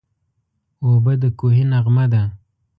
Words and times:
اوبه 0.83 1.13
د 1.21 1.23
کوهي 1.39 1.63
نغمه 1.71 2.05
ده. 2.11 2.23